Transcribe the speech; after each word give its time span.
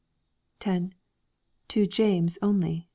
10. 0.61 0.95
To 1.67 1.85
James 1.85 2.39
only. 2.41 2.87